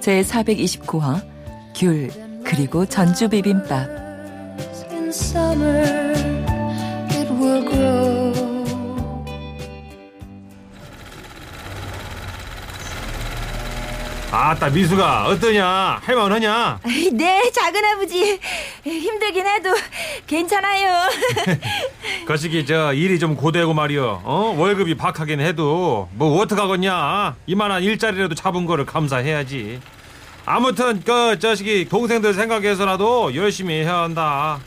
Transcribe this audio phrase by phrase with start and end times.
[0.00, 1.22] 제 429화
[1.74, 2.10] 귤
[2.42, 4.00] 그리고 전주 비빔밥.
[14.32, 16.00] 아따 미수가 어떠냐?
[16.02, 16.80] 할만하냐?
[17.12, 18.38] 네, 작은 아버지.
[18.84, 19.70] 힘들긴 해도
[20.30, 21.08] 괜찮아요.
[22.24, 24.22] 거시기 저 일이 좀 고되고 말이여.
[24.22, 24.54] 어?
[24.56, 27.34] 월급이 박하긴 해도 뭐 어떡하겠냐?
[27.46, 29.80] 이만한 일자리라도 잡은 거를 감사해야지.
[30.46, 34.60] 아무튼 그 저시기 동생들 생각해서라도 열심히 해야 한다.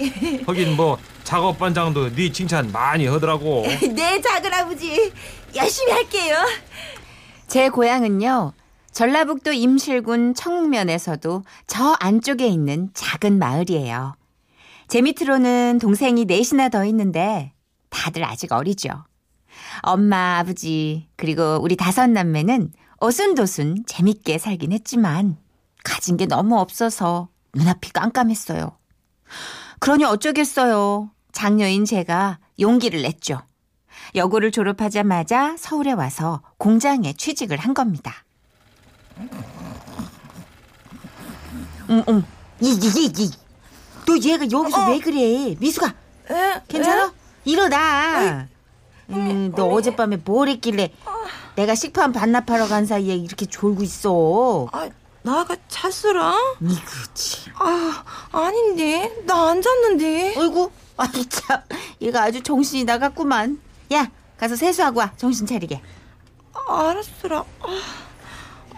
[0.45, 3.65] 거긴 뭐 작업 반장도 네 칭찬 많이 하더라고.
[3.95, 5.13] 네, 작은 아버지.
[5.55, 6.35] 열심히 할게요.
[7.47, 8.51] 제 고향은요
[8.91, 14.15] 전라북도 임실군 청면에서도 저 안쪽에 있는 작은 마을이에요
[14.87, 17.53] 제 밑으로는 동생이 넷이나 더 있는데
[17.89, 18.89] 다들 아직 어리죠
[19.81, 25.37] 엄마 아버지 그리고 우리 다섯 남매는 어순도순 재밌게 살긴 했지만
[25.83, 28.77] 가진 게 너무 없어서 눈앞이 깜깜했어요
[29.79, 33.41] 그러니 어쩌겠어요 장녀인 제가 용기를 냈죠
[34.15, 38.23] 여고를 졸업하자마자 서울에 와서 공장에 취직을 한 겁니다.
[41.89, 42.23] 음, 음.
[42.59, 43.31] 이, 이, 이, 이.
[44.05, 45.55] 너 얘가 여기서 왜 그래?
[45.59, 45.93] 미수가,
[46.67, 47.13] 괜찮아?
[47.45, 48.47] 일어나.
[49.09, 50.93] 음, 너 어젯밤에 뭘 했길래
[51.55, 54.67] 내가 식판 반납하러 간 사이에 이렇게 졸고 있어.
[54.71, 54.89] 아,
[55.21, 56.33] 나가 잤어라?
[56.61, 57.51] 이거지.
[57.55, 59.13] 아, 아닌데.
[59.25, 60.35] 나 안 잤는데.
[60.37, 61.61] 어이구, 아이 참.
[62.01, 63.61] 얘가 아주 정신이 나갔구만.
[63.93, 65.11] 야, 가서 세수하고 와.
[65.17, 65.81] 정신 차리게.
[66.53, 67.43] 아, 알았어라.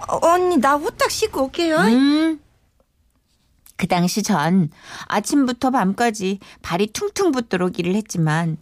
[0.08, 1.78] 아, 언니, 나 후딱 씻고 올게요.
[1.78, 2.40] 음.
[3.78, 4.70] 그 당시 전
[5.08, 8.58] 아침부터 밤까지 발이 퉁퉁 붓도록 일을 했지만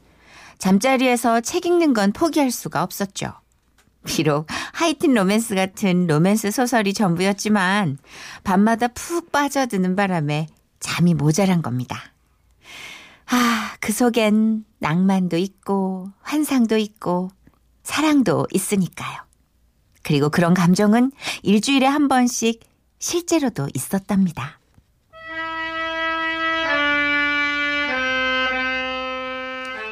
[0.57, 3.33] 잠자리에서 책 읽는 건 포기할 수가 없었죠.
[4.05, 7.97] 비록 하이틴 로맨스 같은 로맨스 소설이 전부였지만
[8.43, 10.47] 밤마다 푹 빠져드는 바람에
[10.79, 11.97] 잠이 모자란 겁니다.
[13.27, 17.29] 아, 그 속엔 낭만도 있고 환상도 있고
[17.83, 19.21] 사랑도 있으니까요.
[20.03, 21.11] 그리고 그런 감정은
[21.43, 22.59] 일주일에 한 번씩
[22.99, 24.59] 실제로도 있었답니다.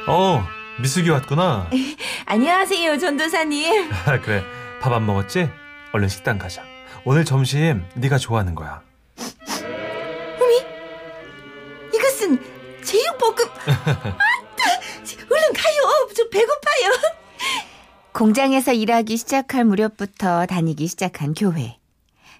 [0.06, 0.44] 어,
[0.80, 1.70] 미숙이 왔구나.
[2.26, 3.90] 안녕하세요, 전도사님.
[4.06, 4.42] 아, 그래.
[4.80, 5.48] 밥 안 먹었지?
[5.92, 6.62] 얼른 식당 가자.
[7.04, 8.82] 오늘 점심 네가 좋아하는 거야.
[11.94, 12.38] 이것은
[12.82, 13.48] 제육볶음.
[13.68, 14.64] 아따,
[15.30, 16.08] 얼른 가요.
[16.16, 17.12] 저 배고파요.
[18.12, 21.78] 공장에서 일하기 시작할 무렵부터 다니기 시작한 교회.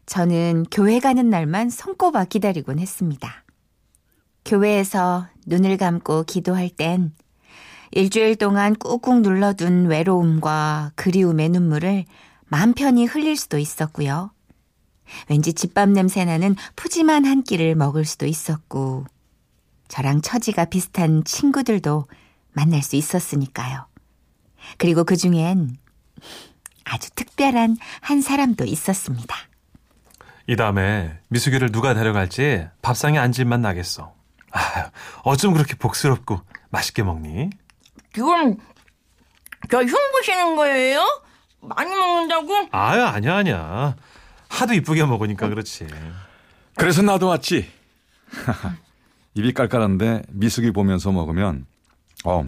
[0.06, 3.44] 저는 교회 가는 날만 손꼽아 기다리곤 했습니다.
[4.44, 7.12] 교회에서 눈을 감고 기도할 땐
[7.92, 12.06] 일주일 동안 꾹꾹 눌러둔 외로움과 그리움의 눈물을
[12.46, 14.30] 맘 편히 흘릴 수도 있었고요.
[15.28, 19.04] 왠지 집밥 냄새 나는 푸짐한 한 끼를 먹을 수도 있었고,
[19.88, 22.06] 저랑 처지가 비슷한 친구들도
[22.52, 23.86] 만날 수 있었으니까요.
[24.78, 25.76] 그리고 그 중엔
[26.84, 29.36] 아주 특별한 한 사람도 있었습니다.
[30.46, 34.14] 이 다음에 미숙이를 누가 데려갈지 밥상에 앉을만 나겠어.
[34.52, 34.90] 아,
[35.24, 37.50] 어쩜 그렇게 복스럽고 맛있게 먹니?
[38.12, 38.56] 지금
[39.70, 41.04] 저 흉보시는 거예요?
[41.60, 42.68] 많이 먹는다고?
[42.72, 43.96] 아유, 아니야, 아니야.
[44.48, 45.86] 하도 이쁘게 먹으니까 그렇지.
[46.76, 47.70] 그래서 나도 왔지.
[49.34, 51.66] 입이 깔깔한데 미숙이 보면서 먹으면
[52.24, 52.44] 어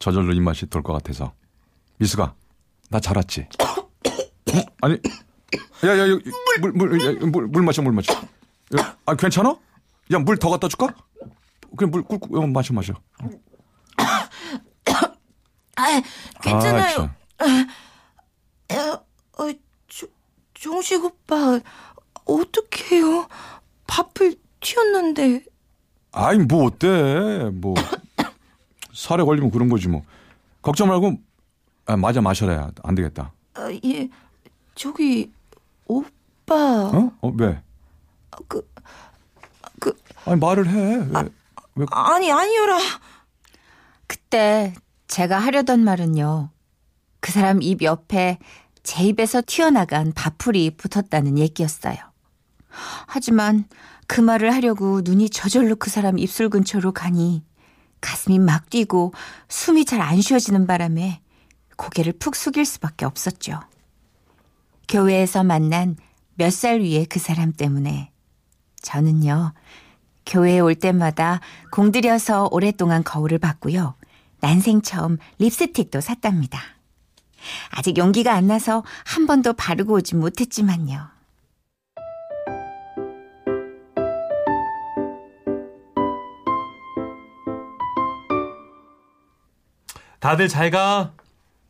[0.00, 1.32] 저절로 입맛이 돌 것 같아서
[1.98, 2.34] 미숙아
[2.90, 3.46] 나 잘 왔지.
[3.62, 3.88] 어?
[4.82, 4.98] 아니
[5.84, 6.06] 야야
[6.60, 8.12] 물물물 물 마셔 물 마셔.
[8.78, 9.56] 야, 아 괜찮아?
[10.12, 10.88] 야 물 더 갖다 줄까?
[11.76, 12.94] 그냥 물 꿀꿀 어, 마셔 마셔.
[15.78, 16.02] 아,
[16.42, 17.10] 괜찮아요.
[17.38, 17.68] 아, 참.
[18.70, 19.52] 어, 어,
[19.86, 20.06] 조,
[20.54, 21.60] 종식 오빠,
[22.24, 23.28] 어떡해요?
[23.86, 25.44] 밥을 튀었는데.
[26.10, 27.74] 아이 뭐 어때 뭐
[28.92, 30.02] 살에 걸리면 그런 거지 뭐
[30.62, 31.18] 걱정 말고
[31.86, 34.08] 아, 맞아 마셔라 안 되겠다 아, 예,
[34.74, 35.30] 저기,
[35.86, 36.54] 오빠.
[36.54, 37.12] 어?
[37.20, 37.62] 어 왜?
[38.48, 38.66] 그,
[39.78, 40.96] 그, 아니 말을 해
[41.76, 41.86] 왜?
[41.90, 42.78] 아니, 아니요라.
[44.06, 44.74] 그때
[45.08, 46.50] 제가 하려던 말은요.
[47.20, 48.38] 그 사람 입 옆에
[48.82, 51.96] 제 입에서 튀어나간 밥풀이 붙었다는 얘기였어요.
[53.06, 53.64] 하지만
[54.06, 57.44] 그 말을 하려고 눈이 저절로 그 사람 입술 근처로 가니
[58.00, 59.12] 가슴이 막 뛰고
[59.48, 61.20] 숨이 잘 안 쉬어지는 바람에
[61.76, 63.60] 고개를 푹 숙일 수밖에 없었죠.
[64.88, 65.96] 교회에서 만난
[66.36, 68.12] 몇 살 위의 그 사람 때문에
[68.80, 69.52] 저는요,
[70.24, 71.40] 교회에 올 때마다
[71.72, 73.94] 공들여서 오랫동안 거울을 봤고요.
[74.40, 76.60] 난생 처음 립스틱도 샀답니다.
[77.70, 81.08] 아직 용기가 안 나서 한 번도 바르고 오지 못했지만요.
[90.20, 91.12] 다들 잘 가.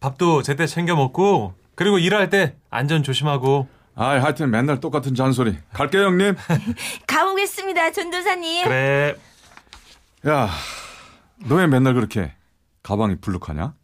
[0.00, 3.68] 밥도 제때 챙겨 먹고 그리고 일할 때 안전 조심하고.
[3.94, 5.58] 아, 하여튼 맨날 똑같은 잔소리.
[5.72, 6.36] 갈게요, 형님.
[7.08, 8.64] 가보겠습니다, 전도사님.
[8.64, 9.16] 그래.
[10.28, 10.48] 야,
[11.46, 12.32] 너 왜 맨날 그렇게
[12.82, 13.74] 가방이 불룩하냐?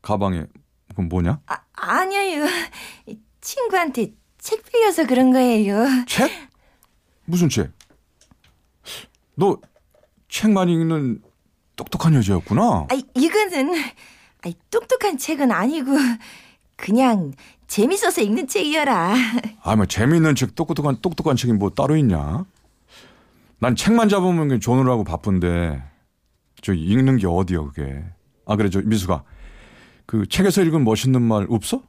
[0.00, 0.44] 가방에
[0.88, 1.40] 그건 뭐냐?
[1.46, 2.46] 아, 아니에요.
[3.40, 5.84] 친구한테 책 빌려서 그런 거예요.
[6.06, 6.30] 책?
[7.24, 7.70] 무슨 책?
[9.34, 9.58] 너
[10.32, 11.20] 책 많이 읽는
[11.76, 12.86] 똑똑한 여자였구나.
[12.90, 13.74] 아, 이거는
[14.44, 15.90] 아, 똑똑한 책은 아니고
[16.74, 17.32] 그냥
[17.66, 19.14] 재밌어서 읽는 책이어라.
[19.62, 22.46] 아, 뭐 재미있는 책, 똑똑한 똑똑한 책이 뭐 따로 있냐?
[23.58, 25.82] 난 책만 잡으면 조느라고 바쁜데
[26.62, 28.04] 저 읽는 게 어디야 그게?
[28.46, 29.22] 아 그래 저 미수가
[30.06, 31.82] 그 책에서 읽은 멋있는 말 없어?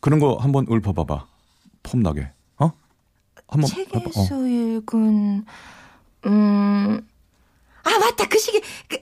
[0.00, 1.26] 그런 거 한번 읊어봐봐.
[1.82, 2.30] 폼나게.
[2.58, 2.72] 어?
[3.48, 3.98] 한번 해봐.
[3.98, 4.10] 어.
[4.10, 5.44] 책에서 읽은
[6.26, 7.08] 음.
[7.82, 8.98] 아 맞다 그 시기 그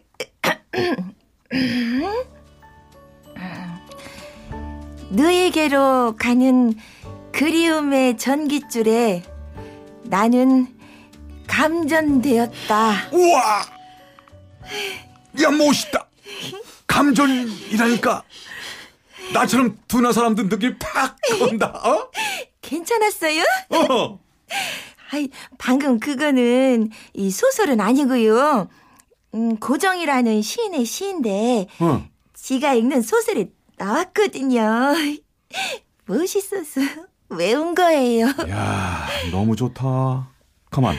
[5.11, 6.75] 너에게로 가는
[7.33, 9.23] 그리움의 전깃줄에
[10.05, 10.67] 나는
[11.47, 13.11] 감전되었다.
[13.13, 13.76] 우와!
[15.43, 16.07] 야 멋있다.
[16.87, 18.23] 감전이라니까.
[19.33, 21.67] 나처럼 둔한 사람들 느낌 팍 온다.
[21.85, 22.11] 어?
[22.63, 23.43] 괜찮았어요?
[23.71, 24.21] 어.
[25.13, 25.29] 아이,
[25.59, 28.69] 방금 그거는 이 소설은 아니고요.
[29.35, 32.07] 음, 고정이라는 시인의 시인데 어.
[32.35, 34.95] 지가 읽는 소설에 나왔거든요.
[36.07, 36.81] 멋있어서
[37.29, 38.27] 외운 거예요.
[38.49, 40.31] 야, 너무 좋다.
[40.71, 40.97] 가만.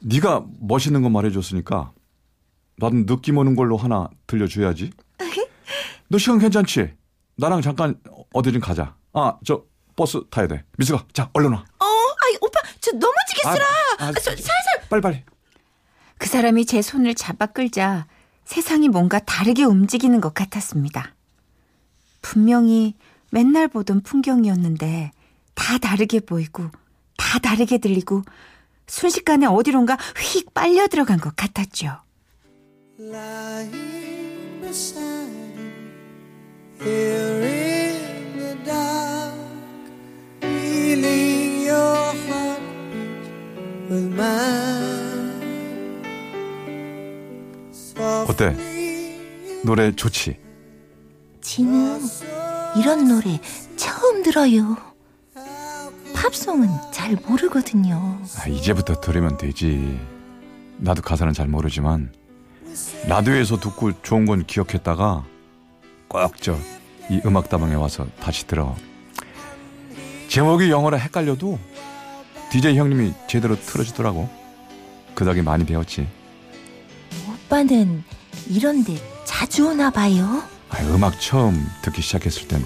[0.00, 1.92] 네가 멋있는 거 말해줬으니까
[2.78, 4.90] 나도 느낌 오는 걸로 하나 들려줘야지.
[6.08, 6.94] 너 시간 괜찮지?
[7.36, 7.98] 나랑 잠깐
[8.32, 8.94] 어디 좀 가자.
[9.12, 9.64] 아, 저
[9.94, 10.64] 버스 타야 돼.
[10.76, 11.58] 미수가, 자, 얼른 와.
[11.58, 13.64] 어, 아이 오빠 저 넘어지겠어라.
[13.98, 14.88] 아, 아, 저, 살살.
[14.90, 15.24] 빨리 빨리.
[16.18, 18.06] 그 사람이 제 손을 잡아 끌자
[18.44, 21.14] 세상이 뭔가 다르게 움직이는 것 같았습니다.
[22.22, 22.94] 분명히
[23.30, 25.10] 맨날 보던 풍경이었는데
[25.54, 26.70] 다 다르게 보이고
[27.16, 28.22] 다 다르게 들리고
[28.86, 32.05] 순식간에 어디론가 휙 빨려 들어간 것 같았죠.
[32.98, 35.28] Lying beside
[35.58, 39.34] you here in the dark,
[40.40, 43.30] feeling your heartbeat
[43.90, 45.36] with mine.
[48.28, 48.56] 어때?
[49.64, 50.38] 노래 좋지?
[51.42, 52.00] 지는
[52.78, 53.40] 이런 노래
[53.76, 54.76] 처음 들어요.
[56.14, 58.20] 팝송은 잘 모르거든요.
[58.38, 59.98] 아, 이제부터 들으면 되지.
[60.78, 62.12] 나도 가사는 잘 모르지만
[63.08, 65.24] 라디오에서 듣고 좋은 건 기억했다가
[66.08, 66.58] 꼭 저
[67.08, 68.74] 이 음악다방에 와서 다시 들어.
[70.28, 71.56] 제목이 영어라 헷갈려도
[72.50, 74.28] DJ 형님이 제대로 틀어주더라고.
[75.14, 76.08] 그 덕에 많이 배웠지.
[77.28, 78.02] 오빠는
[78.48, 80.42] 이런데 자주 오나 봐요.
[80.70, 82.64] 아, 음악 처음 듣기 시작했을 땐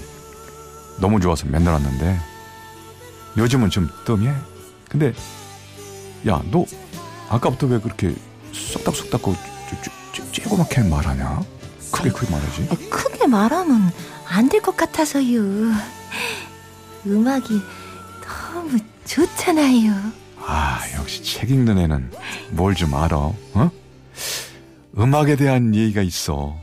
[1.00, 2.18] 너무 좋아서 맨날 왔는데
[3.36, 4.32] 요즘은 좀 뜸해.
[4.88, 5.12] 근데
[6.26, 6.64] 야 너
[7.28, 8.14] 아까부터 왜 그렇게
[8.52, 9.34] 쏙닥쏙닥고
[10.12, 11.42] 쬐고맣게 말하냐?
[11.92, 12.68] 크게 크게 말하지.
[12.70, 13.90] 아, 크게 말하면
[14.26, 15.40] 안 될 것 같아서요.
[17.06, 17.60] 음악이
[18.52, 19.92] 너무 좋잖아요.
[20.42, 22.10] 아 역시 책 읽는 애는
[22.50, 23.16] 뭘 좀 알아.
[23.16, 23.70] 어?
[24.98, 26.56] 음악에 대한 얘기가 있어.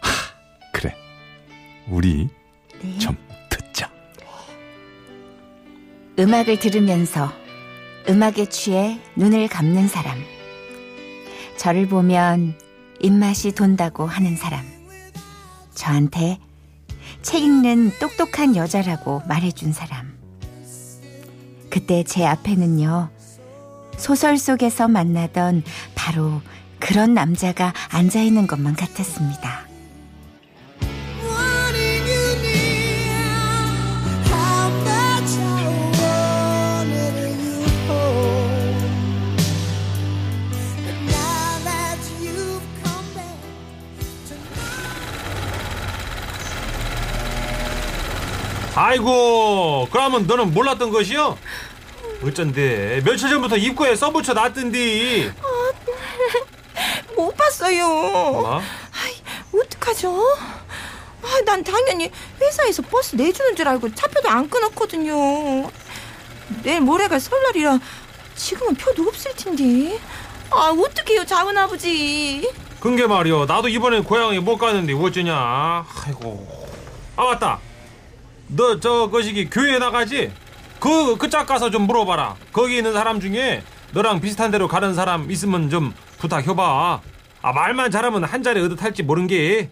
[0.00, 0.10] 하,
[0.72, 0.94] 그래.
[1.88, 2.28] 우리
[2.82, 2.98] 네.
[2.98, 3.16] 좀
[3.48, 3.90] 듣자.
[6.18, 7.32] 음악을 들으면서
[8.08, 10.18] 음악에 취해 눈을 감는 사람.
[11.56, 12.58] 저를 보면
[13.02, 14.64] 입맛이 돈다고 하는 사람.
[15.74, 16.38] 저한테
[17.22, 20.16] 책 읽는 똑똑한 여자라고 말해준 사람.
[21.70, 23.10] 그때 제 앞에는요,
[23.96, 25.62] 소설 속에서 만나던
[25.94, 26.40] 바로
[26.78, 29.71] 그런 남자가 앉아있는 것만 같았습니다.
[48.92, 51.38] 아이고, 그러면 너는 몰랐던 것이요?
[52.22, 55.32] 어쩐데 며칠 전부터 입구에 써붙여 놨던디
[57.16, 57.86] 못 봤어요.
[57.88, 58.60] 뭐?
[59.54, 60.22] 어떡하죠?
[61.22, 65.70] 아, 난 당연히 회사에서 버스 내주는 줄 알고 차표도 안 끊었거든요.
[66.62, 67.78] 내일 모레가 설날이라
[68.36, 69.98] 지금은 표도 없을 텐데.
[70.50, 72.46] 아, 어떡해요, 작은 아버지.
[72.78, 76.66] 근게 말이여 나도 이번엔 고향에 못 가는데 어쩌냐 아이고
[77.16, 77.60] 아 맞다
[78.56, 80.32] 너 저 거시기 교회 나가지
[80.80, 85.70] 그 그짝 가서 좀 물어봐라 거기 있는 사람 중에 너랑 비슷한 데로 가는 사람 있으면
[85.70, 87.00] 좀 부탁해봐
[87.42, 89.70] 아 말만 잘하면 한 자리 얻어 탈지 모른 게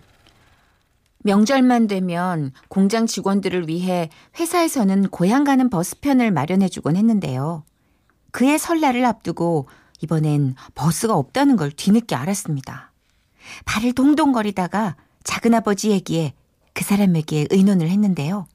[1.23, 4.09] 명절만 되면 공장 직원들을 위해
[4.39, 7.65] 회사에서는 고향 가는 버스편을 마련해주곤 했는데요.
[8.33, 9.69] 그의 설날을 앞두고
[10.03, 12.93] 이번엔 버스가 없다는 걸 뒤늦게 알았습니다.
[13.67, 16.33] 발을 동동거리다가 작은아버지 얘기에
[16.73, 18.47] 그 사람에게 의논을 했는데요.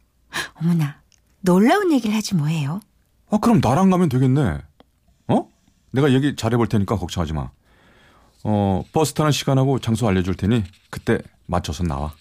[0.56, 1.02] 어머나,
[1.42, 2.80] 놀라운 얘기를 하지 뭐예요.
[3.30, 4.60] 아, 그럼 나랑 가면 되겠네.
[5.28, 5.50] 어?
[5.92, 7.50] 내가 얘기 잘해볼 테니까 걱정하지 마.
[8.44, 12.14] 어, 버스 타는 시간하고 장소 알려줄 테니 그때 맞춰서 나와.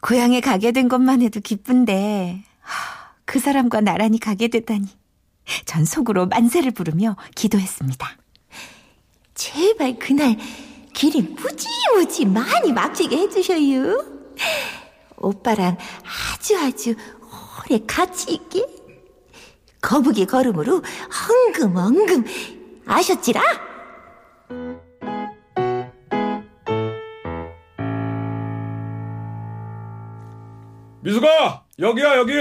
[0.00, 4.86] 고향에 가게 된 것만 해도 기쁜데 하, 그 사람과 나란히 가게 되다니
[5.64, 8.08] 전 속으로 만세를 부르며 기도했습니다.
[9.34, 10.36] 제발 그날
[10.92, 14.04] 길이 무지무지 많이 막히게 해주셔요.
[15.22, 15.78] 오빠랑
[16.34, 16.94] 아주 아주
[17.70, 18.66] 오래 같이 있게.
[19.80, 20.82] 거북이 걸음으로
[21.28, 22.24] 헝금헝금
[22.86, 23.40] 아셨지라?
[31.00, 32.32] 미수가 여기야 여기.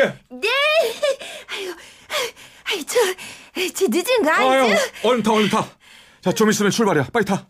[2.65, 2.99] 아이 저,
[3.73, 4.77] 저 늦은 거 아유, 아니죠?
[5.03, 5.67] 얼른 타 얼른 타.
[6.21, 7.07] 자, 좀 있으면 출발이야.
[7.11, 7.47] 빨리 타.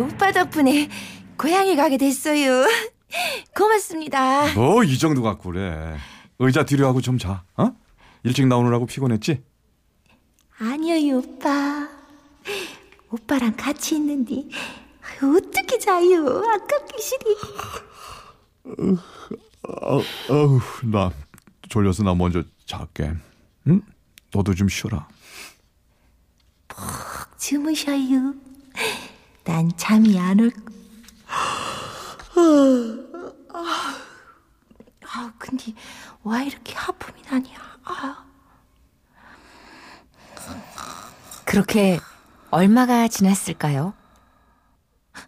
[0.00, 0.88] 오빠 덕분에
[1.38, 2.64] 고향에 가게 됐어요.
[3.56, 4.52] 고맙습니다.
[4.54, 5.96] 뭐 이 정도 갖고 그래.
[6.38, 7.44] 의자 뒤로 하고 좀 자.
[7.56, 7.72] 어?
[8.22, 9.42] 일찍 나오느라고 피곤했지?
[10.58, 11.88] 아니요, 오빠.
[13.10, 14.44] 오빠랑 같이 있는데
[15.22, 16.42] 어떻게 자요?
[16.44, 17.36] 아깝기 싫이.
[20.28, 21.10] 어우, 나
[21.68, 23.12] 졸려서 나 먼저 잘게.
[23.68, 23.82] 응?
[24.32, 25.08] 너도 좀 쉬어라.
[27.38, 28.34] 주무셔요.
[29.44, 30.50] 난 잠이 안 올.
[35.12, 35.74] 아, 근데
[36.24, 37.48] 왜 이렇게 하품이 나냐?
[37.84, 38.24] 아,
[41.44, 41.98] 그렇게
[42.50, 43.92] 얼마가 지났을까요?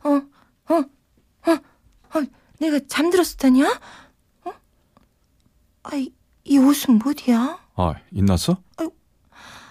[0.05, 2.23] 어, 어, 어, 어,
[2.61, 3.81] 내가 잠들었었다냐?
[4.45, 4.53] 어?
[5.83, 6.13] 아이,
[6.45, 7.59] 이 옷은 뭐디야?
[7.75, 8.57] 아, 인났어?
[8.77, 8.91] 아유.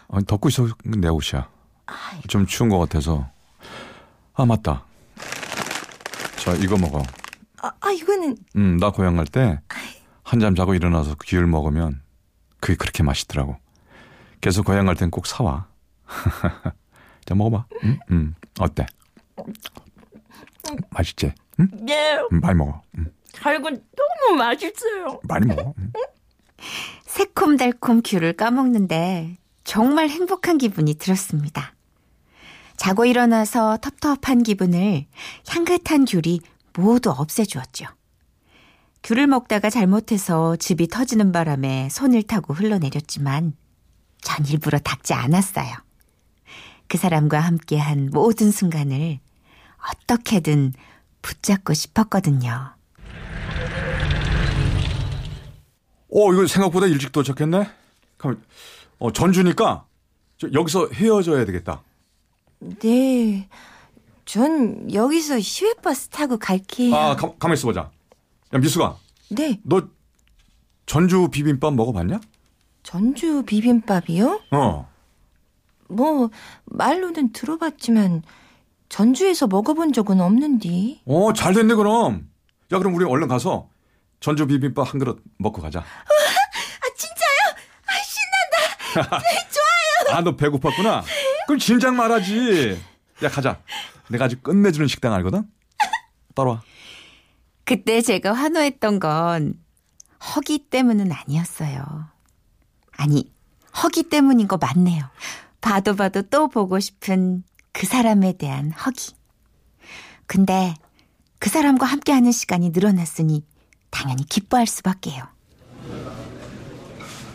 [0.09, 0.67] 아니, 덮고 있어.
[0.83, 1.49] 내 옷이야.
[2.27, 3.29] 좀 추운 것 같아서.
[4.41, 4.83] 아, 맞다.
[6.37, 7.03] 자, 이거 먹어.
[7.61, 9.59] 아, 아 이거는 음, 나 고향 갈 때
[10.23, 12.01] 한 잠 자고 일어나서 귤 먹으면
[12.59, 13.55] 그게 그렇게 맛있더라고.
[14.39, 15.67] 그래서 고향 갈 땐 꼭 사와.
[17.25, 17.65] 자, 먹어봐.
[17.83, 18.87] 음, 음, 어때?
[20.89, 21.33] 맛있지?
[21.59, 21.67] 응?
[21.73, 22.81] 네, 음, 많이 먹어.
[22.97, 25.19] 음, 달고 너무 맛있어요.
[25.25, 25.73] 많이 먹어.
[25.77, 25.91] 음.
[27.05, 31.73] 새콤달콤 귤을 까먹는데 정말 행복한 기분이 들었습니다.
[32.81, 35.05] 자고 일어나서 텁텁한 기분을
[35.47, 36.39] 향긋한 귤이
[36.73, 37.85] 모두 없애주었죠.
[39.03, 43.53] 귤을 먹다가 잘못해서 집이 터지는 바람에 손을 타고 흘러내렸지만
[44.21, 45.71] 전 일부러 닦지 않았어요.
[46.87, 49.19] 그 사람과 함께한 모든 순간을
[49.91, 50.73] 어떻게든
[51.21, 52.73] 붙잡고 싶었거든요.
[56.09, 57.69] 어, 이거 생각보다 일찍 도착했네?
[58.17, 58.41] 그럼,
[58.97, 59.85] 어, 전주니까
[60.39, 61.83] 저 여기서 헤어져야 되겠다.
[62.61, 63.49] 네,
[64.25, 66.95] 전 여기서 시외버스 타고 갈게요.
[66.95, 67.89] 아, 가, 가만 있어 보자.
[68.53, 68.97] 야, 미수가,
[69.31, 69.81] 네, 너
[70.85, 72.21] 전주 비빔밥 먹어봤냐?
[72.83, 74.41] 전주 비빔밥이요?
[74.51, 74.89] 어.
[75.89, 76.29] 뭐
[76.65, 78.21] 말로는 들어봤지만
[78.89, 81.01] 전주에서 먹어본 적은 없는데.
[81.05, 82.29] 어, 잘 됐네, 그럼.
[82.71, 83.69] 야, 그럼 우리 얼른 가서
[84.19, 85.79] 전주 비빔밥 한 그릇 먹고 가자.
[85.79, 87.55] 아 진짜요?
[87.87, 89.17] 아 신난다.
[90.17, 91.03] 아, 너 배고팠구나?
[91.51, 92.81] 그럼 진작 말하지.
[93.23, 93.59] 야, 가자.
[94.07, 95.43] 내가 아주 끝내주는 식당 알거든?
[96.33, 96.61] 따라와.
[97.65, 99.55] 그때 제가 환호했던 건
[100.33, 102.07] 허기 때문은 아니었어요.
[102.95, 103.33] 아니,
[103.83, 105.03] 허기 때문인 거 맞네요.
[105.59, 107.43] 봐도 봐도 또 보고 싶은
[107.73, 109.13] 그 사람에 대한 허기.
[110.27, 110.73] 근데
[111.37, 113.43] 그 사람과 함께하는 시간이 늘어났으니
[113.89, 115.27] 당연히 기뻐할 수밖에요.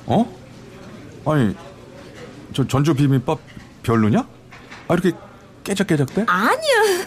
[0.06, 0.36] 어?
[1.26, 1.54] 아니,
[2.54, 3.55] 저 전주 비빔밥
[3.86, 4.28] 별로냐?
[4.88, 5.12] 아, 이렇게
[5.64, 6.24] 깨작깨작대?
[6.26, 7.06] 아니요.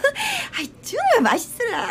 [0.56, 1.88] 아 정말 맛있어라.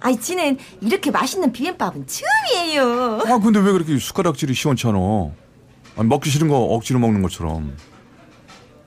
[0.00, 3.22] 아이 지는 이렇게 맛있는 비빔밥은 처음이에요.
[3.26, 4.98] 아 근데 왜 그렇게 숟가락질이 시원찮아?
[5.96, 7.76] 아니, 먹기 싫은 거 억지로 먹는 것처럼.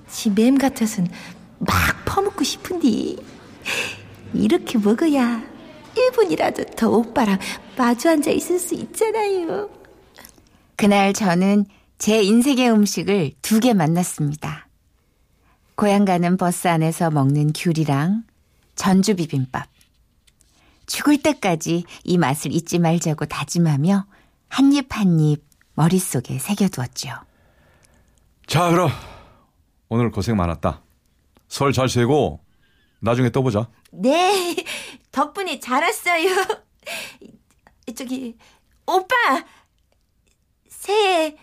[0.10, 1.10] 지맴 같아서는
[1.60, 1.70] 막
[2.06, 3.16] 퍼먹고 싶은데
[4.34, 5.44] 이렇게 먹어야
[5.96, 7.40] 1분이라도 더 오빠랑
[7.78, 9.70] 마주 앉아 있을 수 있잖아요.
[10.78, 11.66] 그날 저는
[11.98, 14.68] 제 인생의 음식을 두 개 만났습니다.
[15.80, 18.24] 고향 가는 버스 안에서 먹는 귤이랑
[18.76, 19.66] 전주 비빔밥.
[20.86, 24.06] 죽을 때까지 이 맛을 잊지 말자고 다짐하며
[24.50, 25.42] 한 입 한 입
[25.76, 27.12] 머릿속에 새겨두었죠.
[28.46, 28.90] 자 그럼
[29.88, 30.82] 오늘 고생 많았다.
[31.48, 32.42] 설잘 세고
[33.00, 33.70] 나중에 또 보자.
[33.94, 34.58] 네,
[35.14, 36.30] 덕분에 잘 왔어요.
[37.96, 38.36] 저기
[38.86, 39.16] 오빠
[40.68, 41.38] 새해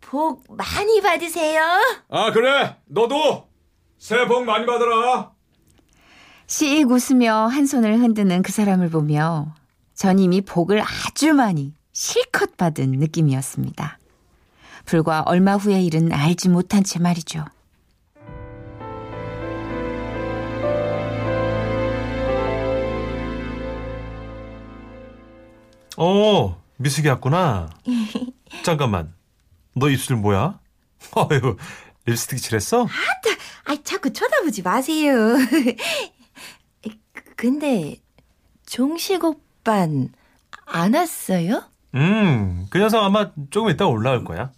[0.00, 1.62] 복 많이 받으세요.
[2.08, 3.50] 아 그래 너도
[3.98, 5.32] 새해 복 많이 받아라.
[6.46, 9.54] 씩 웃으며 한 손을 흔드는 그 사람을 보며
[9.94, 13.98] 전 이미 복을 아주 많이 실컷 받은 느낌이었습니다.
[14.84, 17.44] 불과 얼마 후의 일은 알지 못한 채 말이죠.
[25.96, 27.70] 어, 미숙이 왔구나.
[28.62, 29.14] 잠깐만.
[29.74, 30.60] 너 입술 뭐야?
[31.16, 31.56] 어휴,
[32.06, 32.86] 립스틱 칠했어?
[33.64, 35.36] 아, 자꾸 쳐다보지 마세요.
[37.36, 37.96] 근데
[38.64, 40.08] 종식 오빤
[40.66, 41.62] 안 왔어요?
[41.94, 44.52] 음, 그 녀석 아마 조금 이따 올라올 거야.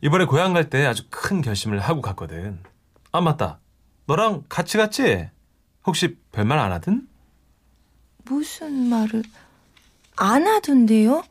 [0.00, 2.60] 이번에 고향 갈 때 아주 큰 결심을 하고 갔거든.
[3.12, 3.60] 아, 맞다.
[4.06, 5.28] 너랑 같이 갔지?
[5.86, 7.06] 혹시 별말 안 하든?
[8.24, 9.22] 무슨 말을
[10.16, 11.22] 안 하던데요?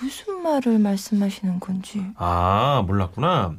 [0.00, 2.04] 무슨 말을 말씀하시는 건지.
[2.16, 3.54] 아, 몰랐구나.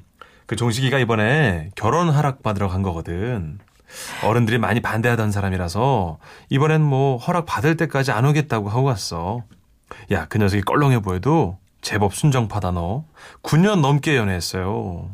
[0.50, 3.60] 그 종식이가 이번에 결혼 허락 받으러 간 거거든.
[4.24, 6.18] 어른들이 많이 반대하던 사람이라서
[6.50, 9.44] 이번엔 뭐 허락 받을 때까지 안 오겠다고 하고 갔어.
[10.12, 13.06] 야, 그 녀석이 껄렁해 보여도 제법 순정파다 너.
[13.44, 15.12] 9년 넘게 연애했어요.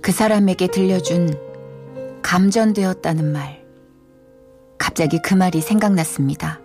[0.00, 1.34] 그 사람에게 들려준
[2.22, 3.59] 감전되었다는 말.
[5.00, 6.60] 갑자기 그 말이 생각났습니다.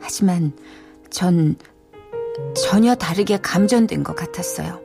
[0.00, 0.52] 하지만
[1.10, 1.54] 전
[2.56, 4.80] 전혀 다르게 감전된 것 같았어요.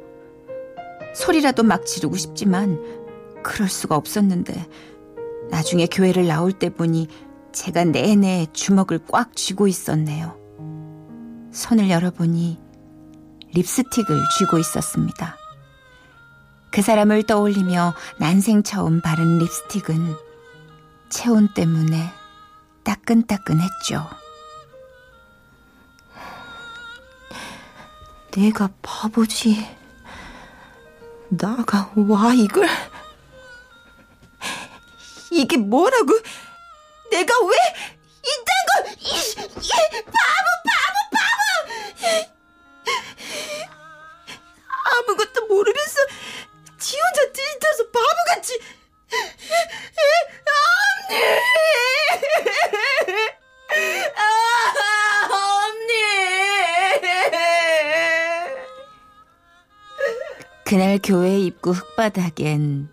[1.15, 2.79] 소리라도 막 지르고 싶지만
[3.41, 4.67] 그럴 수가 없었는데
[5.49, 7.07] 나중에 교회를 나올 때 보니
[7.51, 10.37] 제가 내내 주먹을 꽉 쥐고 있었네요.
[11.51, 12.59] 손을 열어보니
[13.55, 15.35] 립스틱을 쥐고 있었습니다.
[16.71, 20.13] 그 사람을 떠올리며 난생 처음 바른 립스틱은
[21.09, 22.18] 체온 때문에
[22.89, 24.10] 따끈따끈했죠.
[28.32, 29.78] 내가 바보지.
[31.30, 32.67] 나가 와 이걸.
[35.32, 36.19] 이게 뭐라고?
[37.12, 37.56] 내가 왜
[38.25, 38.93] 이딴 걸?
[38.97, 41.30] 이, 이 바보 바보 바보!
[44.97, 45.99] 아무것도 모르면서
[46.80, 48.60] 지 혼자 들떠서 바보같이.
[51.10, 51.78] 언니
[60.69, 62.89] 그날 교회 입구 흙바닥엔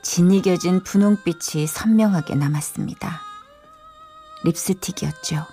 [0.00, 3.20] 진이겨진 분홍빛이 선명하게 남았습니다.
[4.42, 5.44] 립스틱이었죠.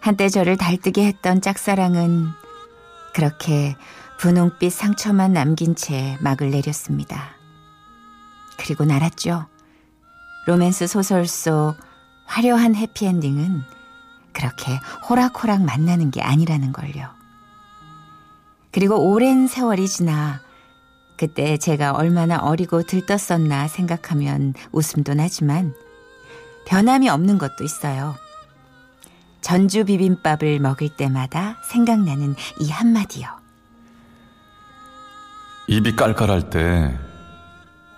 [0.00, 2.28] 한때 저를 달뜨게 했던 짝사랑은
[3.14, 3.74] 그렇게
[4.18, 7.30] 분홍빛 상처만 남긴 채 막을 내렸습니다.
[8.58, 9.46] 그리고 알았죠.
[10.46, 11.76] 로맨스 소설 속
[12.26, 13.62] 화려한 해피엔딩은
[14.34, 17.21] 그렇게 호락호락 만나는 게 아니라는 걸요.
[18.72, 20.40] 그리고 오랜 세월이 지나
[21.16, 25.74] 그때 제가 얼마나 어리고 들떴었나 생각하면 웃음도 나지만
[26.66, 28.16] 변함이 없는 것도 있어요.
[29.40, 33.28] 전주 비빔밥을 먹을 때마다 생각나는 이 한마디요.
[35.68, 36.98] 입이 깔깔할 때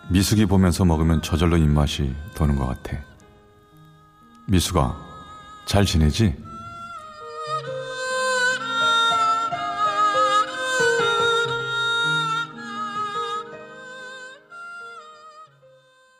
[0.08, 2.98] 미숙이 보면서 먹으면 저절로 입맛이 도는 것 같아.
[4.46, 4.96] 미숙아,
[5.66, 6.43] 잘 지내지?